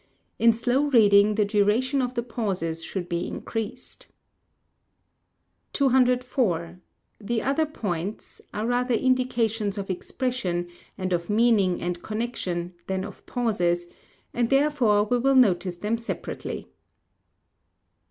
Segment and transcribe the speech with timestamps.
[0.39, 4.07] In slow reading the duration of the pauses should be increased.
[5.73, 6.79] 204.
[7.19, 10.67] The Other Points are rather indications of expression,
[10.97, 13.85] and of meaning and connection, than of pauses,
[14.33, 16.67] and therefore we will notice them separately.